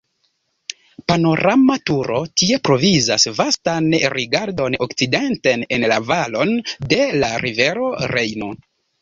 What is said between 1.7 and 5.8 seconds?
turo tie provizas vastan rigardon okcidenten